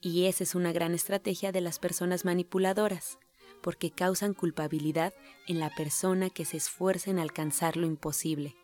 [0.00, 3.18] y esa es una gran estrategia de las personas manipuladoras,
[3.60, 5.14] porque causan culpabilidad
[5.46, 8.56] en la persona que se esfuerza en alcanzar lo imposible.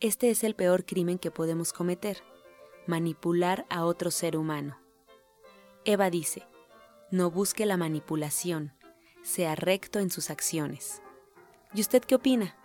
[0.00, 2.22] Este es el peor crimen que podemos cometer,
[2.86, 4.78] manipular a otro ser humano.
[5.84, 6.46] Eva dice,
[7.10, 8.72] no busque la manipulación,
[9.22, 11.02] sea recto en sus acciones.
[11.72, 12.59] ¿Y usted qué opina?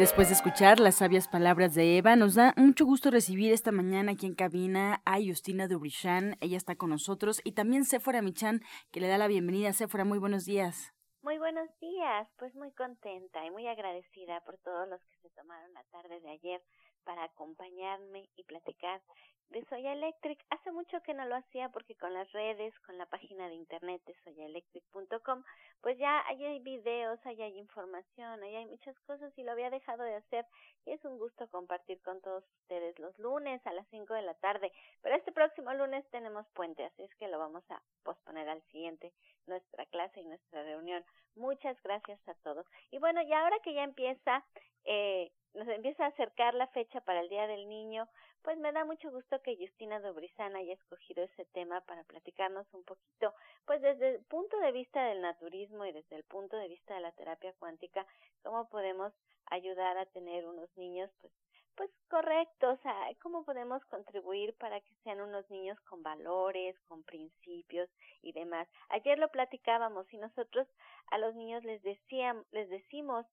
[0.00, 4.12] Después de escuchar las sabias palabras de Eva, nos da mucho gusto recibir esta mañana
[4.12, 6.38] aquí en cabina a Justina Dubrichan.
[6.40, 8.62] Ella está con nosotros y también Sephora Michan,
[8.92, 9.74] que le da la bienvenida.
[9.74, 10.94] Sephora, muy buenos días.
[11.20, 15.70] Muy buenos días, pues muy contenta y muy agradecida por todos los que se tomaron
[15.74, 16.62] la tarde de ayer
[17.04, 19.02] para acompañarme y platicar
[19.50, 20.38] de Soya Electric.
[20.50, 24.00] Hace mucho que no lo hacía porque con las redes, con la página de internet
[24.06, 25.42] de soyaelectric.com,
[25.80, 30.14] pues ya hay videos, ahí hay información, hay muchas cosas y lo había dejado de
[30.14, 30.46] hacer
[30.86, 34.34] y es un gusto compartir con todos ustedes los lunes a las 5 de la
[34.34, 34.72] tarde.
[35.02, 39.12] Pero este próximo lunes tenemos puente, así es que lo vamos a posponer al siguiente,
[39.46, 41.04] nuestra clase y nuestra reunión.
[41.34, 42.66] Muchas gracias a todos.
[42.90, 44.44] Y bueno, y ahora que ya empieza
[44.84, 48.08] eh, nos empieza a acercar la fecha para el Día del Niño,
[48.42, 52.84] pues me da mucho gusto que Justina Dobrizana haya escogido ese tema para platicarnos un
[52.84, 53.34] poquito,
[53.66, 57.00] pues desde el punto de vista del naturismo y desde el punto de vista de
[57.00, 58.06] la terapia cuántica,
[58.42, 59.12] cómo podemos
[59.46, 61.32] ayudar a tener unos niños pues
[61.76, 67.02] pues correctos, o sea, cómo podemos contribuir para que sean unos niños con valores, con
[67.04, 67.88] principios
[68.20, 68.68] y demás.
[68.90, 70.68] Ayer lo platicábamos y nosotros
[71.10, 73.24] a los niños les decíamos, les decimos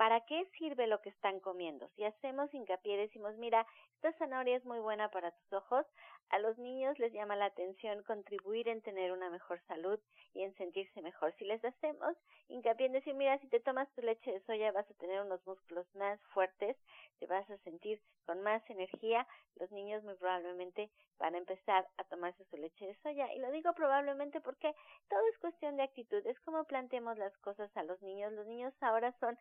[0.00, 1.86] ¿Para qué sirve lo que están comiendo?
[1.94, 3.66] Si hacemos hincapié, decimos, mira,
[3.96, 5.84] esta zanahoria es muy buena para tus ojos,
[6.30, 10.00] a los niños les llama la atención contribuir en tener una mejor salud
[10.32, 11.34] y en sentirse mejor.
[11.36, 12.16] Si les hacemos
[12.48, 15.46] hincapié en decir, mira, si te tomas tu leche de soya vas a tener unos
[15.46, 16.78] músculos más fuertes,
[17.18, 22.04] te vas a sentir con más energía, los niños muy probablemente van a empezar a
[22.04, 23.30] tomarse su leche de soya.
[23.34, 24.74] Y lo digo probablemente porque
[25.10, 28.32] todo es cuestión de actitud, es como planteemos las cosas a los niños.
[28.32, 29.36] Los niños ahora son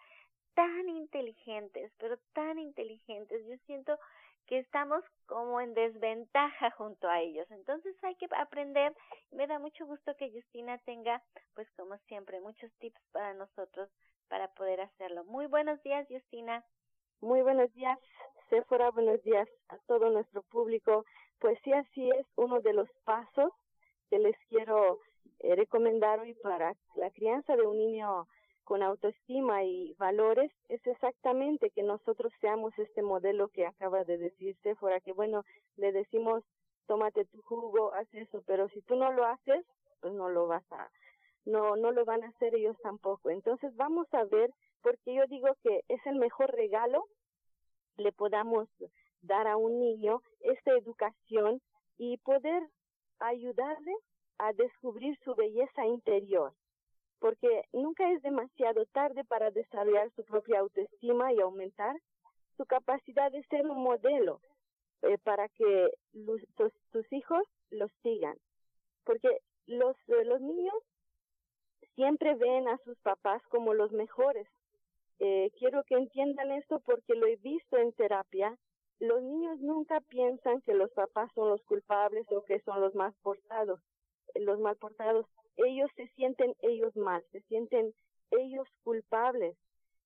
[0.59, 3.45] tan inteligentes, pero tan inteligentes.
[3.47, 3.97] Yo siento
[4.45, 7.49] que estamos como en desventaja junto a ellos.
[7.49, 8.93] Entonces hay que aprender.
[9.31, 11.23] Me da mucho gusto que Justina tenga,
[11.55, 13.89] pues como siempre, muchos tips para nosotros
[14.27, 15.23] para poder hacerlo.
[15.23, 16.65] Muy buenos días, Justina.
[17.21, 17.97] Muy buenos días,
[18.49, 18.91] Sephora.
[18.91, 21.05] Buenos días a todo nuestro público.
[21.39, 23.53] Pues sí, así es uno de los pasos
[24.09, 24.99] que les quiero
[25.39, 28.27] eh, recomendar hoy para la crianza de un niño
[28.69, 34.75] con autoestima y valores es exactamente que nosotros seamos este modelo que acaba de decirse,
[34.75, 35.43] fuera que bueno,
[35.75, 36.43] le decimos
[36.85, 39.65] tómate tu jugo, haz eso, pero si tú no lo haces,
[40.01, 40.87] pues no lo vas a,
[41.45, 43.31] no, no lo van a hacer ellos tampoco.
[43.31, 44.53] Entonces vamos a ver,
[44.83, 47.05] porque yo digo que es el mejor regalo
[47.97, 48.67] le podamos
[49.23, 51.59] dar a un niño esta educación
[51.97, 52.61] y poder
[53.17, 53.95] ayudarle
[54.37, 56.53] a descubrir su belleza interior
[57.19, 61.95] porque nunca es demasiado tarde para desarrollar su propia autoestima y aumentar
[62.57, 64.41] su capacidad de ser un modelo
[65.01, 66.41] eh, para que los,
[66.91, 68.37] tus, hijos los sigan.
[69.05, 69.29] Porque
[69.65, 70.73] los, eh, los niños
[71.95, 74.47] siempre ven a sus papás como los mejores.
[75.19, 78.57] Eh, quiero que entiendan esto porque lo he visto en terapia.
[78.99, 83.15] Los niños nunca piensan que los papás son los culpables o que son los más
[83.21, 83.79] portados,
[84.35, 85.25] los mal portados
[85.57, 87.93] ellos se sienten ellos mal, se sienten
[88.31, 89.57] ellos culpables.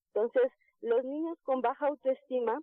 [0.07, 2.59] Entonces, los niños con baja autoestima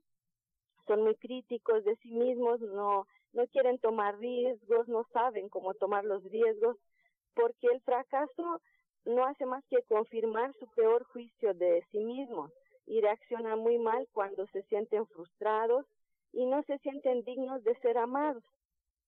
[0.87, 6.05] son muy críticos de sí mismos, no, no quieren tomar riesgos, no saben cómo tomar
[6.05, 6.77] los riesgos,
[7.35, 8.61] porque el fracaso
[9.05, 12.53] no hace más que confirmar su peor juicio de sí mismos
[12.87, 15.87] y reaccionan muy mal cuando se sienten frustrados
[16.33, 18.45] y no se sienten dignos de ser amados.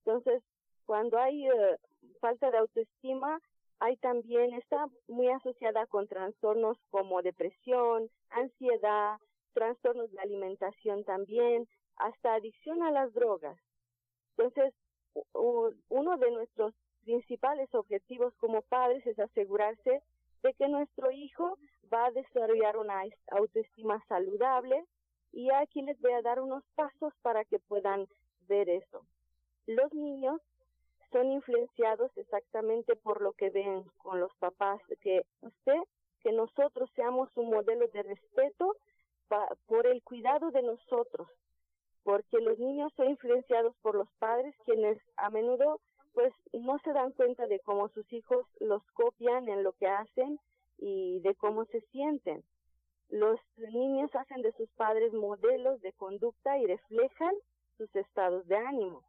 [0.05, 0.43] Entonces,
[0.87, 1.79] cuando hay eh,
[2.21, 3.41] falta de autoestima
[3.83, 9.19] hay también, está muy asociada con trastornos como depresión, ansiedad,
[9.55, 11.67] trastornos de alimentación también,
[11.97, 13.59] hasta adicción a las drogas.
[14.37, 14.73] Entonces,
[15.35, 20.01] uno de nuestros principales objetivos como padres es asegurarse
[20.45, 21.59] de que nuestro hijo
[21.93, 23.03] va a desarrollar una
[23.33, 24.85] autoestima saludable
[25.33, 28.07] y aquí les voy a dar unos pasos para que puedan
[28.47, 29.05] ver eso.
[29.67, 30.41] Los niños
[31.13, 35.79] son influenciados exactamente por lo que ven con los papás, que usted,
[36.21, 38.77] que nosotros seamos un modelo de respeto
[39.67, 41.29] por el cuidado de nosotros,
[42.03, 45.81] porque los niños son influenciados por los padres quienes a menudo
[46.13, 50.39] pues no se dan cuenta de cómo sus hijos los copian en lo que hacen
[50.77, 52.45] y de cómo se sienten.
[53.09, 57.35] Los niños hacen de sus padres modelos de conducta y reflejan
[57.79, 59.03] sus estados de ánimo.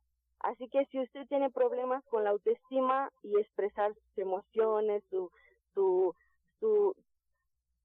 [0.44, 5.32] Así que si usted tiene problemas con la autoestima y expresar sus emociones, su,
[5.74, 6.14] su,
[6.60, 6.94] su,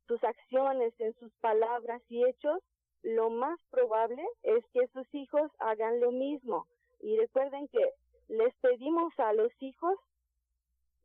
[0.09, 2.61] sus acciones en sus palabras y hechos,
[3.05, 6.67] lo más probable es que sus hijos hagan lo mismo.
[6.99, 7.93] Y recuerden que
[8.27, 9.97] les pedimos a los hijos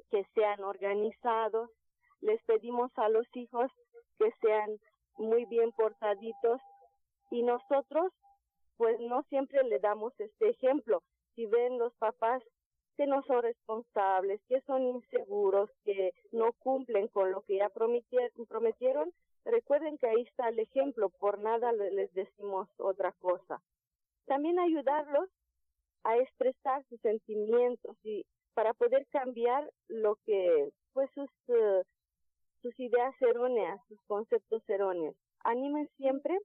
[0.10, 1.70] que sean organizados,
[2.22, 3.70] les pedimos a los hijos
[4.18, 4.80] que sean
[5.18, 6.60] muy bien portaditos
[7.30, 8.12] y nosotros
[8.78, 11.04] pues no siempre le damos este ejemplo
[11.36, 12.44] si ven los papás
[12.98, 19.14] que no son responsables, que son inseguros, que no cumplen con lo que ya prometieron,
[19.46, 23.62] recuerden que ahí está el ejemplo, por nada les decimos otra cosa.
[24.26, 25.30] También ayudarlos
[26.04, 31.84] a expresar sus sentimientos y para poder cambiar lo que pues sus eh,
[32.62, 35.16] sus ideas erróneas, sus conceptos erróneos.
[35.44, 36.38] Animen siempre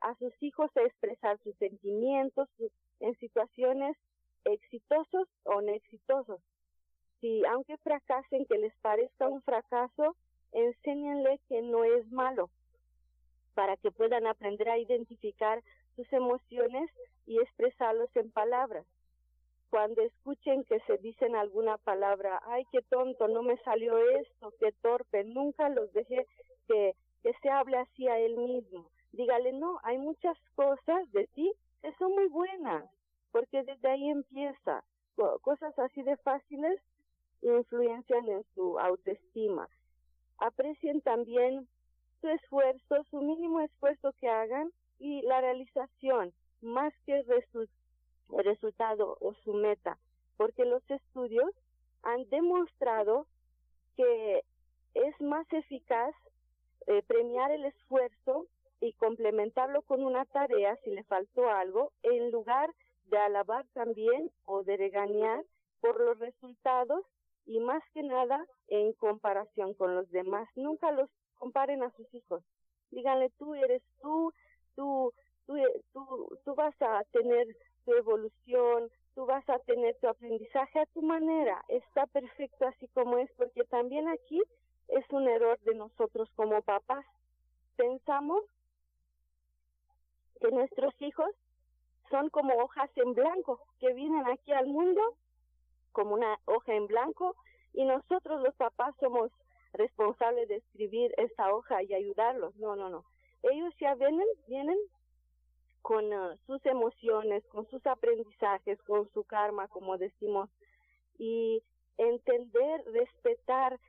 [0.00, 2.48] a sus hijos a expresar sus sentimientos
[3.00, 3.96] en situaciones
[4.44, 6.40] exitosos o no exitosos.
[7.20, 10.16] Si aunque fracasen, que les parezca un fracaso,
[10.52, 12.50] enséñenle que no es malo,
[13.54, 15.62] para que puedan aprender a identificar
[15.96, 16.90] sus emociones
[17.26, 18.86] y expresarlos en palabras.
[19.70, 24.72] Cuando escuchen que se dicen alguna palabra, ay, qué tonto, no me salió esto, qué
[24.82, 26.26] torpe, nunca los deje
[26.66, 28.90] que, que se hable así a él mismo.
[29.12, 32.84] Dígale, no, hay muchas cosas de ti que son muy buenas
[33.32, 34.84] porque desde ahí empieza.
[35.42, 36.80] Cosas así de fáciles
[37.42, 39.68] influencian en su autoestima.
[40.38, 41.68] Aprecien también
[42.20, 47.26] su esfuerzo, su mínimo esfuerzo que hagan y la realización, más que el,
[48.44, 49.98] resultado o su meta,
[50.36, 51.50] porque los estudios
[52.02, 53.26] han demostrado
[53.96, 54.44] que
[54.94, 56.14] es más eficaz
[56.86, 58.46] eh, premiar el esfuerzo
[58.80, 62.70] y complementarlo con una tarea si le faltó algo, en lugar
[63.12, 65.44] de alabar también o de regañar
[65.80, 67.04] por los resultados
[67.44, 70.48] y más que nada en comparación con los demás.
[70.56, 72.42] Nunca los comparen a sus hijos.
[72.90, 74.32] Díganle, tú eres tú,
[74.74, 75.12] tú,
[75.46, 75.56] tú,
[75.92, 77.46] tú, tú vas a tener
[77.84, 81.62] tu evolución, tú vas a tener tu aprendizaje a tu manera.
[81.68, 84.40] Está perfecto así como es, porque también aquí
[84.88, 87.04] es un error de nosotros como papás.
[87.76, 88.42] Pensamos
[90.40, 91.30] que nuestros hijos
[92.12, 95.02] son como hojas en blanco que vienen aquí al mundo
[95.92, 97.34] como una hoja en blanco
[97.72, 99.30] y nosotros los papás somos
[99.72, 102.54] responsables de escribir esta hoja y ayudarlos.
[102.56, 103.04] No, no, no.
[103.42, 104.78] Ellos ya vienen, vienen
[105.80, 110.50] con uh, sus emociones, con sus aprendizajes, con su karma, como decimos,
[111.18, 111.62] y
[111.96, 113.80] entender, respetar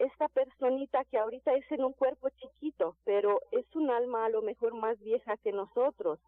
[0.00, 4.42] esta personita que ahorita es en un cuerpo chiquito, pero es un alma a lo
[4.42, 6.18] mejor más vieja que nosotros.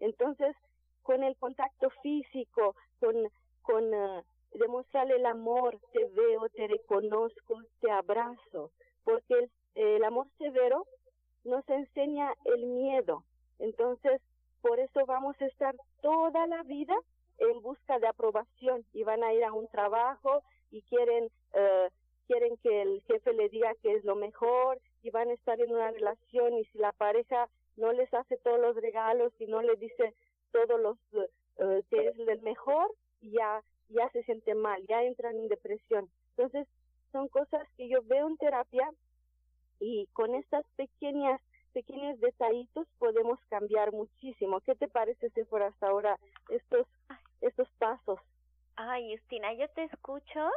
[0.00, 0.54] Entonces,
[1.08, 3.14] con el contacto físico, con,
[3.62, 4.22] con uh,
[4.52, 8.72] demostrarle el amor, te veo, te reconozco, te abrazo,
[9.04, 10.86] porque el, amor severo
[11.44, 13.24] nos enseña el miedo.
[13.58, 14.20] Entonces,
[14.60, 16.94] por eso vamos a estar toda la vida
[17.38, 21.88] en busca de aprobación y van a ir a un trabajo y quieren uh,
[22.26, 25.72] quieren que el jefe le diga que es lo mejor y van a estar en
[25.72, 27.48] una relación y si la pareja
[27.78, 30.14] no les hace todos los regalos y no le dice
[30.52, 30.98] todos los
[31.58, 32.90] eh, que es el mejor,
[33.20, 36.08] ya, ya se siente mal, ya entran en depresión.
[36.36, 36.68] Entonces,
[37.12, 38.88] son cosas que yo veo en terapia
[39.80, 41.40] y con estas pequeñas
[41.72, 44.60] pequeños detallitos podemos cambiar muchísimo.
[44.60, 46.86] ¿Qué te parece, si por hasta ahora estos,
[47.40, 48.18] estos pasos?
[48.76, 50.50] Ay, Justina, yo te escucho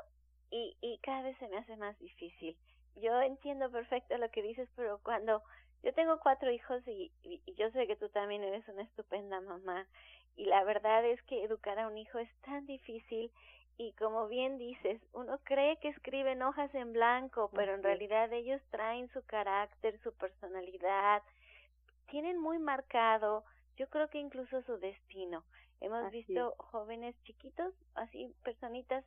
[0.50, 2.58] y, y cada vez se me hace más difícil.
[2.96, 5.44] Yo entiendo perfecto lo que dices, pero cuando
[5.84, 9.88] yo tengo cuatro hijos y, y, yo sé que tú también eres una estupenda mamá
[10.36, 13.32] y la verdad es que educar a un hijo es tan difícil
[13.78, 18.62] y como bien dices, uno cree que escriben hojas en blanco, pero en realidad ellos
[18.70, 21.24] traen su carácter, su personalidad,
[22.10, 23.44] tienen muy marcado,
[23.78, 25.44] yo creo que incluso su destino.
[25.80, 29.04] Hemos visto jóvenes chiquitos, así personitas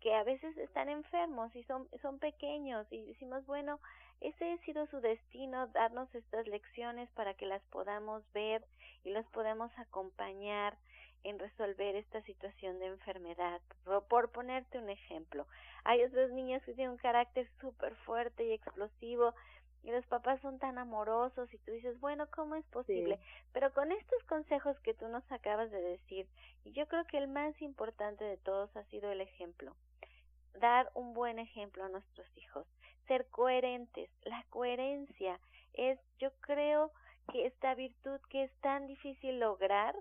[0.00, 3.80] que a veces están enfermos y son, son pequeños y decimos, bueno,
[4.22, 8.64] ese ha sido su destino, darnos estas lecciones para que las podamos ver
[9.04, 10.76] y los podemos acompañar
[11.24, 13.60] en resolver esta situación de enfermedad.
[13.84, 15.46] Por, por ponerte un ejemplo,
[15.84, 19.34] hay otros niños que tienen un carácter súper fuerte y explosivo,
[19.82, 23.18] y los papás son tan amorosos y tú dices, bueno, ¿cómo es posible?
[23.52, 26.28] Pero con estos consejos que tú nos acabas de decir,
[26.64, 29.74] y yo creo que el más importante de todos ha sido el ejemplo.
[30.60, 32.66] Dar un buen ejemplo a nuestros hijos,
[33.06, 34.10] ser coherentes.
[34.24, 35.38] La coherencia
[35.74, 36.92] es, yo creo,
[37.30, 39.94] que esta virtud que es tan difícil lograr,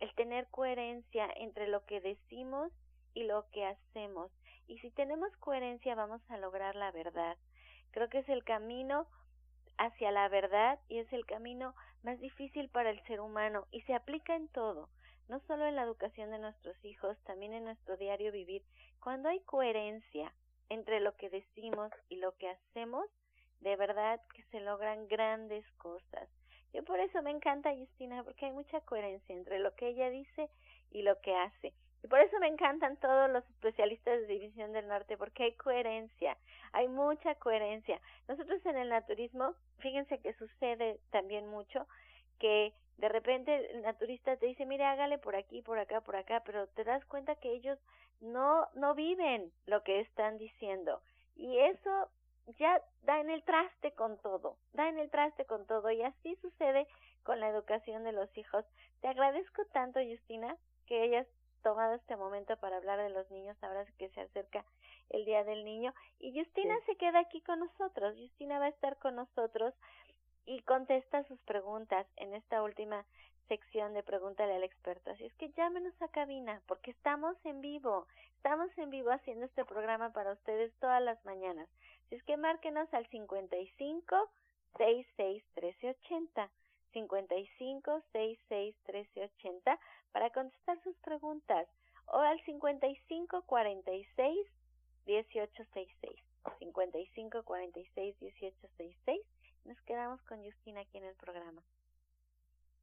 [0.00, 2.72] el tener coherencia entre lo que decimos
[3.14, 4.32] y lo que hacemos.
[4.66, 7.36] Y si tenemos coherencia vamos a lograr la verdad.
[7.90, 9.06] Creo que es el camino
[9.78, 13.94] hacia la verdad y es el camino más difícil para el ser humano y se
[13.94, 14.88] aplica en todo,
[15.28, 18.62] no solo en la educación de nuestros hijos, también en nuestro diario vivir.
[19.00, 20.32] Cuando hay coherencia
[20.72, 23.06] entre lo que decimos y lo que hacemos,
[23.60, 26.28] de verdad que se logran grandes cosas.
[26.72, 30.48] Yo por eso me encanta Justina, porque hay mucha coherencia entre lo que ella dice
[30.90, 31.74] y lo que hace.
[32.02, 36.36] Y por eso me encantan todos los especialistas de División del Norte, porque hay coherencia,
[36.72, 38.00] hay mucha coherencia.
[38.26, 41.86] Nosotros en el naturismo, fíjense que sucede también mucho
[42.40, 46.42] que de repente el naturista te dice, mire, hágale por aquí, por acá, por acá,
[46.44, 47.78] pero te das cuenta que ellos
[48.20, 51.00] no, no viven lo que están diciendo.
[51.36, 52.08] Y eso
[52.58, 55.90] ya da en el traste con todo, da en el traste con todo.
[55.90, 56.86] Y así sucede
[57.22, 58.64] con la educación de los hijos.
[59.00, 60.56] Te agradezco tanto, Justina,
[60.86, 61.26] que hayas
[61.62, 64.64] tomado este momento para hablar de los niños ahora que se acerca
[65.10, 65.94] el Día del Niño.
[66.18, 68.16] Y Justina se queda aquí con nosotros.
[68.18, 69.74] Justina va a estar con nosotros
[70.46, 73.04] y contesta sus preguntas en esta última
[73.48, 75.10] sección de Pregúntale al experto.
[75.10, 78.06] Así es que llámenos a cabina porque estamos en vivo.
[78.36, 81.68] Estamos en vivo haciendo este programa para ustedes todas las mañanas.
[82.06, 84.30] Así es que márquenos al 55
[84.78, 86.50] 66 1380.
[86.92, 89.78] 55 66 1380
[90.12, 91.66] para contestar sus preguntas
[92.06, 94.46] o al 55 46
[95.06, 96.20] 1866.
[96.58, 99.31] 55 46 1866.
[99.64, 101.62] Nos quedamos con Justina aquí en el programa.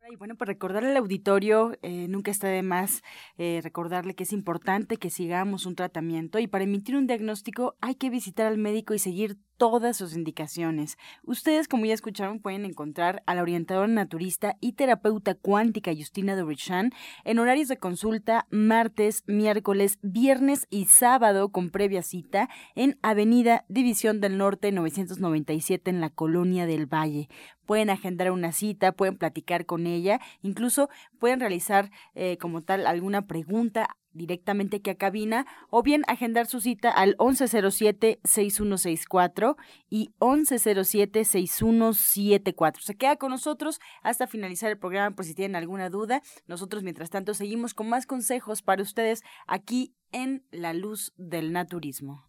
[0.09, 3.03] Y bueno, pues recordarle al auditorio, eh, nunca está de más
[3.37, 7.95] eh, recordarle que es importante que sigamos un tratamiento y para emitir un diagnóstico hay
[7.95, 10.97] que visitar al médico y seguir todas sus indicaciones.
[11.23, 16.91] Ustedes, como ya escucharon, pueden encontrar a la orientadora naturista y terapeuta cuántica Justina Richan
[17.25, 24.21] en horarios de consulta martes, miércoles, viernes y sábado con previa cita en Avenida División
[24.21, 27.27] del Norte 997 en la Colonia del Valle.
[27.65, 30.89] Pueden agendar una cita, pueden platicar con ella, incluso
[31.19, 36.61] pueden realizar eh, como tal alguna pregunta directamente aquí a cabina o bien agendar su
[36.61, 39.57] cita al 1107-6164
[39.89, 42.79] y 1107-6174.
[42.79, 46.21] Se queda con nosotros hasta finalizar el programa por si tienen alguna duda.
[46.47, 52.28] Nosotros, mientras tanto, seguimos con más consejos para ustedes aquí en La Luz del Naturismo.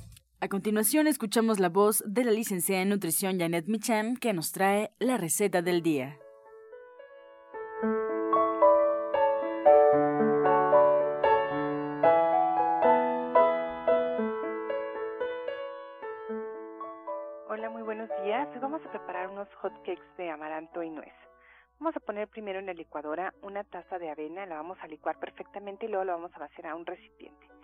[0.43, 4.89] A continuación escuchamos la voz de la licenciada en nutrición Janet Michan que nos trae
[4.97, 6.17] la receta del día.
[17.47, 18.47] Hola, muy buenos días.
[18.51, 21.13] Hoy vamos a preparar unos hot cakes de amaranto y nuez.
[21.79, 25.19] Vamos a poner primero en la licuadora una taza de avena, la vamos a licuar
[25.19, 27.60] perfectamente y luego la vamos a vaciar a un recipiente.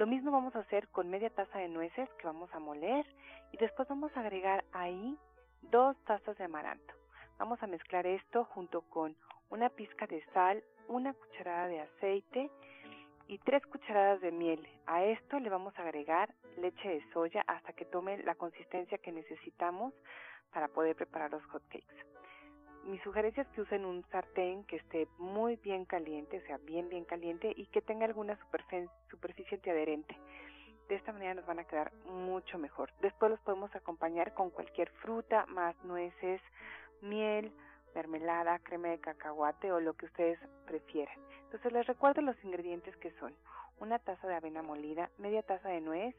[0.00, 3.04] Lo mismo vamos a hacer con media taza de nueces que vamos a moler
[3.52, 5.14] y después vamos a agregar ahí
[5.60, 6.94] dos tazas de amaranto.
[7.38, 9.14] Vamos a mezclar esto junto con
[9.50, 12.50] una pizca de sal, una cucharada de aceite
[13.28, 14.66] y tres cucharadas de miel.
[14.86, 19.12] A esto le vamos a agregar leche de soya hasta que tome la consistencia que
[19.12, 19.92] necesitamos
[20.50, 22.06] para poder preparar los hot cakes
[22.84, 26.88] mi sugerencia es que usen un sartén que esté muy bien caliente, o sea, bien,
[26.88, 28.38] bien caliente y que tenga alguna
[29.10, 30.16] superficie antiadherente.
[30.88, 32.90] De esta manera nos van a quedar mucho mejor.
[33.00, 36.40] Después los podemos acompañar con cualquier fruta, más nueces,
[37.00, 37.52] miel,
[37.94, 41.16] mermelada, crema de cacahuate o lo que ustedes prefieran.
[41.44, 43.34] Entonces les recuerdo los ingredientes que son
[43.78, 46.14] una taza de avena molida, media taza de nuez,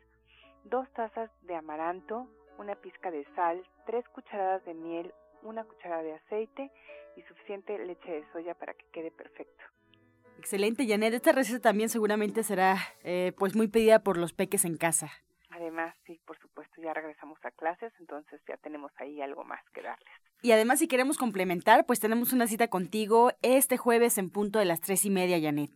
[0.63, 2.27] dos tazas de amaranto,
[2.57, 6.71] una pizca de sal, tres cucharadas de miel, una cucharada de aceite
[7.15, 9.63] y suficiente leche de soya para que quede perfecto.
[10.37, 11.13] Excelente, Janet.
[11.13, 15.11] Esta receta también seguramente será eh, pues muy pedida por los peques en casa.
[15.51, 19.81] Además, sí, por supuesto, ya regresamos a clases, entonces ya tenemos ahí algo más que
[19.81, 20.13] darles.
[20.41, 24.65] Y además, si queremos complementar, pues tenemos una cita contigo este jueves en punto de
[24.65, 25.71] las tres y media, Janet.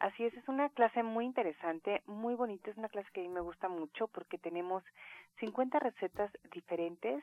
[0.00, 3.28] Así es, es una clase muy interesante, muy bonita, es una clase que a mí
[3.28, 4.82] me gusta mucho porque tenemos
[5.38, 7.22] 50 recetas diferentes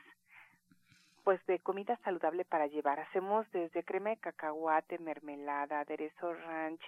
[1.28, 3.00] pues de comida saludable para llevar.
[3.00, 6.80] Hacemos desde crema de cacahuate, mermelada, aderezo ranch,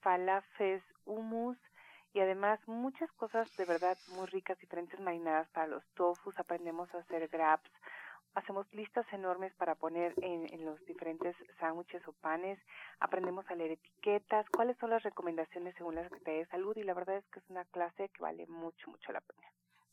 [0.00, 1.56] falafes, hummus
[2.12, 6.98] y además muchas cosas de verdad muy ricas, diferentes marinadas para los tofus, aprendemos a
[6.98, 7.70] hacer grabs,
[8.34, 12.58] hacemos listas enormes para poner en, los diferentes sándwiches o panes,
[12.98, 16.94] aprendemos a leer etiquetas, cuáles son las recomendaciones según la Secretaría de Salud y la
[16.94, 19.46] verdad es que es una clase que vale mucho, mucho la pena.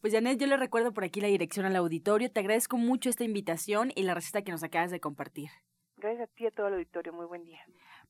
[0.03, 2.29] Pues Janet, yo le recuerdo por aquí la dirección al auditorio.
[2.29, 5.49] Te agradezco mucho esta invitación y la receta que nos acabas de compartir.
[6.03, 7.13] Gracias a ti y a todo el auditorio.
[7.13, 7.61] Muy buen día.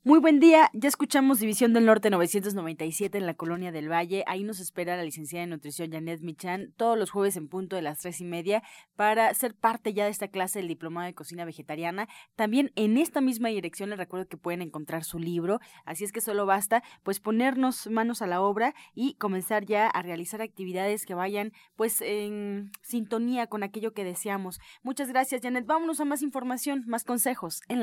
[0.05, 4.25] Muy buen día, ya escuchamos División del Norte 997 en la Colonia del Valle.
[4.27, 7.83] Ahí nos espera la licenciada en nutrición Janet Michan todos los jueves en punto de
[7.83, 8.63] las tres y media
[8.97, 12.09] para ser parte ya de esta clase del Diplomado de Cocina Vegetariana.
[12.35, 16.19] También en esta misma dirección les recuerdo que pueden encontrar su libro, así es que
[16.19, 21.13] solo basta pues ponernos manos a la obra y comenzar ya a realizar actividades que
[21.13, 24.59] vayan pues en sintonía con aquello que deseamos.
[24.81, 27.82] Muchas gracias Janet, vámonos a más información, más consejos en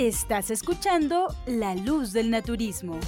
[0.00, 2.98] Estás escuchando La Luz del Naturismo.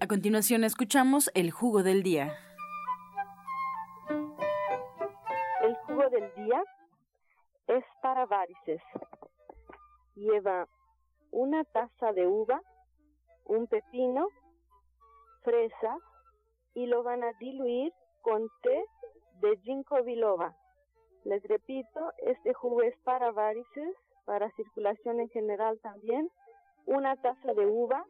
[0.00, 2.32] A continuación escuchamos el jugo del día.
[5.60, 6.64] El jugo del día
[7.66, 8.80] es para varices.
[10.14, 10.66] Lleva
[11.30, 12.62] una taza de uva,
[13.44, 14.28] un pepino,
[15.42, 15.98] fresa
[16.72, 17.92] y lo van a diluir
[18.22, 18.82] con té
[19.42, 20.56] de ginkgo biloba.
[21.24, 26.30] Les repito, este jugo es para varices, para circulación en general también,
[26.86, 28.04] una taza de uva,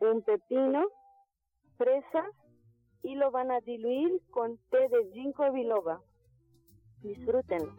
[0.00, 0.86] un pepino,
[1.76, 2.24] fresa
[3.02, 6.00] y lo van a diluir con té de ginkgo biloba.
[7.02, 7.72] Disfrútenlo.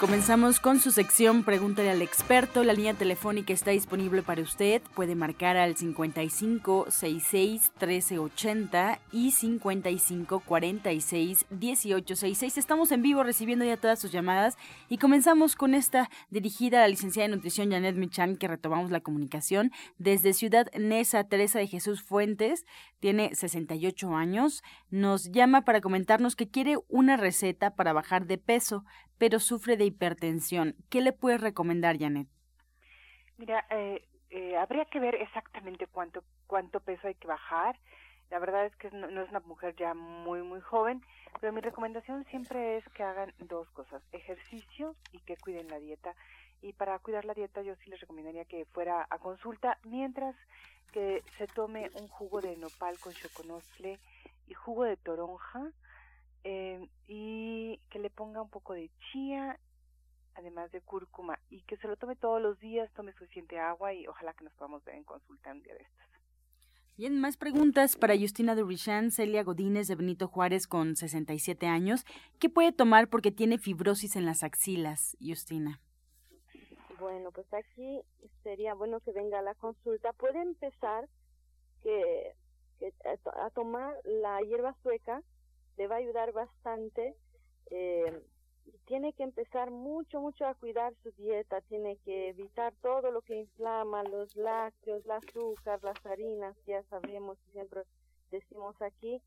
[0.00, 2.62] Comenzamos con su sección Pregúntale al experto.
[2.62, 4.80] La línea telefónica está disponible para usted.
[4.94, 12.58] Puede marcar al 55 66 1380 y 55 46 1866.
[12.58, 14.56] Estamos en vivo recibiendo ya todas sus llamadas
[14.88, 19.00] y comenzamos con esta dirigida a la licenciada de nutrición Janet Michan que retomamos la
[19.00, 22.66] comunicación desde Ciudad Nesa Teresa de Jesús Fuentes.
[23.00, 24.62] Tiene 68 años.
[24.92, 28.84] Nos llama para comentarnos que quiere una receta para bajar de peso
[29.18, 30.74] pero sufre de hipertensión.
[30.88, 32.28] ¿Qué le puedes recomendar, Janet?
[33.36, 37.78] Mira, eh, eh, habría que ver exactamente cuánto cuánto peso hay que bajar.
[38.30, 41.02] La verdad es que no, es una mujer ya muy muy joven,
[41.40, 46.14] pero mi recomendación siempre es que hagan dos cosas: ejercicio y que cuiden la dieta.
[46.60, 50.34] Y para cuidar la dieta yo sí les recomendaría que fuera a consulta, mientras
[50.92, 53.98] que se tome un jugo de nopal con choconostle
[54.48, 55.70] y jugo de toronja
[56.44, 59.58] eh, y que le ponga un poco de chía,
[60.34, 64.06] además de cúrcuma, y que se lo tome todos los días, tome suficiente agua y
[64.06, 66.08] ojalá que nos podamos ver en consulta un día de estos.
[66.96, 72.04] Bien, más preguntas para Justina Durichan, Celia Godínez de Benito Juárez con 67 años.
[72.40, 75.80] ¿Qué puede tomar porque tiene fibrosis en las axilas, Justina?
[76.98, 78.00] Bueno, pues aquí
[78.42, 80.12] sería bueno que venga a la consulta.
[80.14, 81.08] Puede empezar
[81.84, 82.34] que,
[82.80, 85.22] que a, a tomar la hierba sueca
[85.78, 87.14] le va a ayudar bastante.
[87.70, 88.22] Eh,
[88.84, 93.36] tiene que empezar mucho, mucho a cuidar su dieta, tiene que evitar todo lo que
[93.36, 97.82] inflama, los lácteos, el azúcar, las harinas, ya sabemos, siempre
[98.30, 99.22] decimos aquí,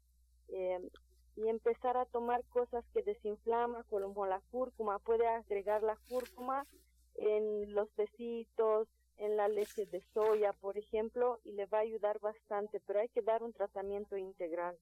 [0.50, 0.90] eh,
[1.36, 6.68] y empezar a tomar cosas que desinflaman, como la cúrcuma, puede agregar la cúrcuma
[7.16, 8.88] en los tecitos,
[9.18, 13.10] en la leche de soya, por ejemplo, y le va a ayudar bastante, pero hay
[13.10, 14.78] que dar un tratamiento integral.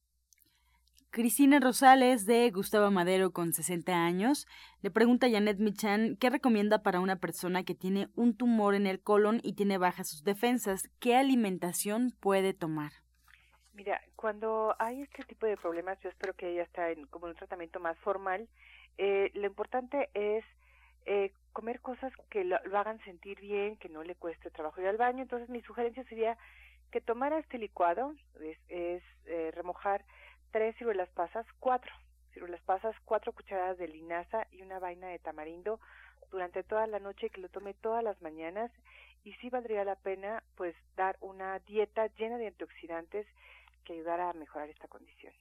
[1.12, 4.46] Cristina Rosales de Gustavo Madero con 60 años
[4.84, 8.86] le pregunta a Janet Michan qué recomienda para una persona que tiene un tumor en
[8.86, 12.92] el colon y tiene bajas sus defensas, qué alimentación puede tomar.
[13.74, 17.34] Mira, cuando hay este tipo de problemas, yo espero que ella está en como un
[17.34, 18.48] tratamiento más formal.
[19.00, 20.46] Eh, lo importante es
[21.08, 24.98] eh, comer cosas que lo, hagan sentir bien, que no le cueste trabajo ir al
[24.98, 25.24] baño.
[25.24, 26.38] Entonces, mi sugerencia sería
[26.92, 28.58] que tomara este licuado, es,
[29.26, 30.06] eh, remojar
[30.52, 31.92] tres ciruelas pasas, cuatro
[32.34, 35.80] ciruelas pasas, cuatro cucharadas de linaza y una vaina de tamarindo
[36.32, 38.72] durante toda la noche, que lo tome todas las mañanas
[39.24, 43.28] y sí valdría la pena pues dar una dieta llena de antioxidantes
[43.84, 45.34] que ayudara a mejorar esta condición.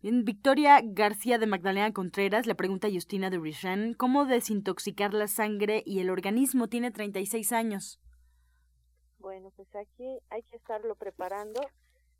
[0.00, 5.28] Bien, Victoria García de Magdalena Contreras le pregunta a Justina de Richan cómo desintoxicar la
[5.28, 6.68] sangre y el organismo.
[6.68, 8.00] Tiene 36 años.
[9.20, 11.60] Bueno, pues aquí hay que estarlo preparando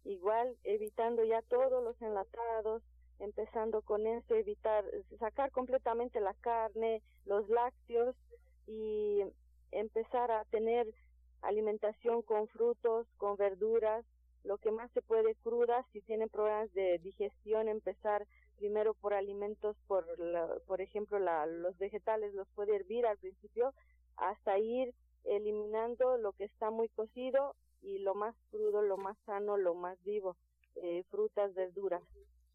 [0.04, 2.82] igual evitando ya todos los enlatados,
[3.18, 4.84] empezando con eso, evitar,
[5.18, 8.16] sacar completamente la carne, los lácteos
[8.66, 9.22] y
[9.70, 10.92] empezar a tener
[11.42, 14.04] alimentación con frutos, con verduras,
[14.44, 19.76] lo que más se puede crudas, si tienen problemas de digestión, empezar primero por alimentos,
[19.86, 20.04] por,
[20.66, 23.72] por ejemplo, la, los vegetales los puede hervir al principio,
[24.16, 29.56] hasta ir eliminando lo que está muy cocido y lo más crudo, lo más sano,
[29.56, 30.36] lo más vivo,
[30.76, 32.02] eh, frutas, verduras.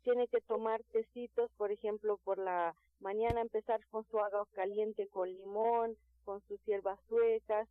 [0.04, 5.30] Tiene que tomar tecitos, por ejemplo, por la mañana empezar con su agua caliente con
[5.30, 7.68] limón, con sus hierbas suecas,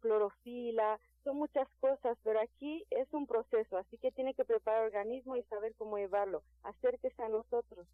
[0.00, 4.86] clorofila, son muchas cosas, pero aquí es un proceso, así que tiene que preparar el
[4.86, 6.42] organismo y saber cómo llevarlo.
[6.62, 7.86] Acérquese a nosotros.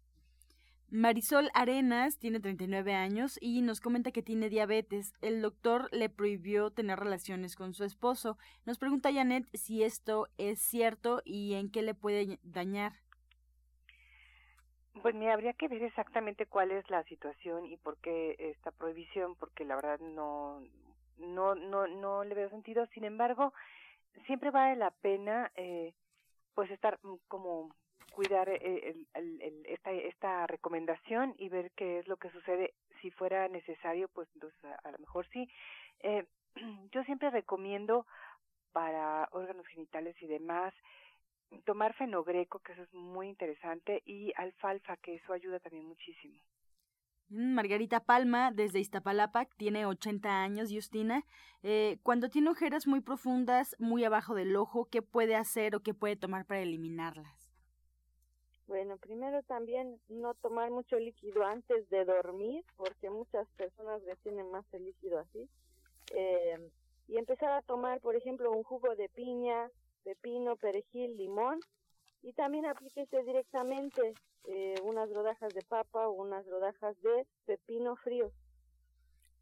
[0.89, 5.13] Marisol Arenas tiene 39 años y nos comenta que tiene diabetes.
[5.21, 8.37] El doctor le prohibió tener relaciones con su esposo.
[8.65, 12.93] Nos pregunta Janet si esto es cierto y en qué le puede dañar.
[15.01, 19.35] Pues me habría que ver exactamente cuál es la situación y por qué esta prohibición,
[19.35, 20.61] porque la verdad no,
[21.17, 22.85] no, no, no le veo sentido.
[22.93, 23.53] Sin embargo,
[24.27, 25.93] siempre vale la pena, eh,
[26.53, 27.75] pues estar como
[28.15, 32.73] cuidar eh, el, esta, esta recomendación y ver qué es lo que sucede.
[33.01, 34.29] Si fuera necesario, pues
[34.83, 35.49] a, lo mejor sí.
[35.99, 36.25] Eh,
[36.93, 38.07] yo siempre recomiendo
[38.71, 40.73] para órganos genitales y demás
[41.65, 46.39] tomar fenogreco, que eso es muy interesante, y alfalfa, que eso ayuda también muchísimo.
[47.29, 51.25] Mm, Margarita Palma, desde Iztapalapa, tiene 80 años, Justina.
[51.63, 55.93] Eh, cuando tiene ojeras muy profundas, muy abajo del ojo, ¿qué puede hacer o qué
[55.93, 57.44] puede tomar para eliminarlas?
[58.67, 64.65] Bueno, primero también no tomar mucho líquido antes de dormir, porque muchas personas retienen más
[64.73, 65.47] el líquido así.
[66.11, 66.71] Eh,
[67.07, 69.69] y empezar a tomar, por ejemplo, un jugo de piña,
[70.03, 71.59] pepino, perejil, limón.
[72.23, 78.31] Y también aplíquese directamente eh, unas rodajas de papa o unas rodajas de pepino frío.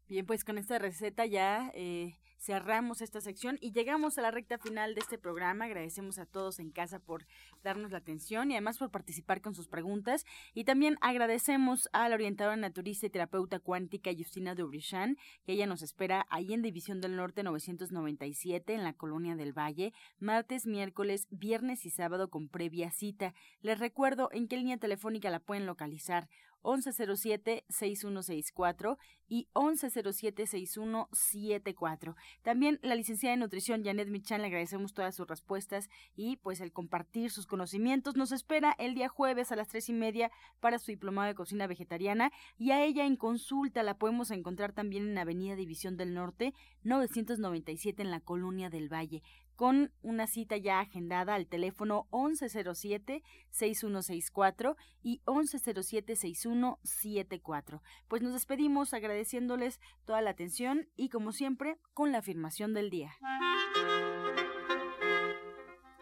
[0.06, 4.58] Bien, pues con esta receta ya eh, cerramos esta sección y llegamos a la recta
[4.58, 5.64] final de este programa.
[5.64, 7.24] Agradecemos a todos en casa por
[7.62, 10.26] darnos la atención y además por participar con sus preguntas.
[10.52, 15.80] Y también agradecemos a la orientadora naturista y terapeuta cuántica Justina Dubrichan, que ella nos
[15.80, 21.86] espera ahí en División del Norte 997 en la Colonia del Valle, martes, miércoles, viernes
[21.86, 23.32] y sábado con previa cita.
[23.62, 26.28] Les recuerdo en qué línea telefónica la pueden localizar
[26.64, 28.96] 1107-6164
[29.28, 32.16] y 1107-6174.
[32.42, 36.72] También la licenciada en nutrición Janet Michan le agradecemos todas sus respuestas y pues el
[36.72, 38.16] compartir sus conocimientos.
[38.16, 41.68] Nos espera el día jueves a las tres y media para su diplomado de cocina
[41.68, 46.54] vegetariana y a ella en consulta la podemos encontrar también en Avenida División del Norte
[46.82, 49.22] 997 en la Colonia del Valle
[49.56, 57.82] con una cita ya agendada al teléfono 1107-6164 y 1107-6174.
[58.08, 63.16] Pues nos despedimos agradeciéndoles toda la atención y como siempre con la afirmación del día.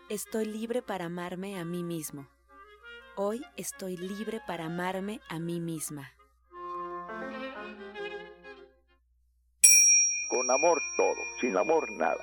[0.09, 2.29] Estoy libre para amarme a mí mismo.
[3.17, 6.13] Hoy estoy libre para amarme a mí misma.
[10.29, 12.23] Con amor todo, sin amor nada.